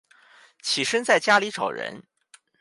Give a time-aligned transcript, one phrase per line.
[0.63, 2.01] 起身在家里找人